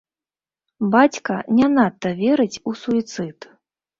[0.95, 3.37] Бацька не надта верыць у суіцыд.